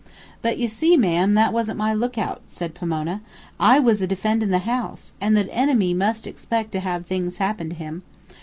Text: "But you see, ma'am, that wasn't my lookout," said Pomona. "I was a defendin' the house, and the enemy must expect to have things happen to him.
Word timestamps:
"But 0.41 0.57
you 0.57 0.67
see, 0.67 0.97
ma'am, 0.97 1.33
that 1.35 1.53
wasn't 1.53 1.77
my 1.77 1.93
lookout," 1.93 2.41
said 2.47 2.73
Pomona. 2.73 3.21
"I 3.59 3.77
was 3.77 4.01
a 4.01 4.07
defendin' 4.07 4.49
the 4.49 4.57
house, 4.65 5.13
and 5.21 5.37
the 5.37 5.47
enemy 5.53 5.93
must 5.93 6.25
expect 6.25 6.71
to 6.71 6.79
have 6.79 7.05
things 7.05 7.37
happen 7.37 7.69
to 7.69 7.75
him. 7.75 8.01